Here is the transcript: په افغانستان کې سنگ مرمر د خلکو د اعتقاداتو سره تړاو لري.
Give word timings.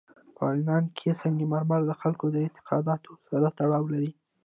په 0.07 0.11
افغانستان 0.31 0.83
کې 0.97 1.09
سنگ 1.21 1.39
مرمر 1.53 1.81
د 1.85 1.91
خلکو 2.01 2.25
د 2.31 2.35
اعتقاداتو 2.45 3.11
سره 3.29 3.47
تړاو 3.57 3.85
لري. 3.93 4.11